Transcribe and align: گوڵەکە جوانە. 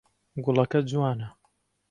گوڵەکە 0.43 0.79
جوانە. 0.89 1.27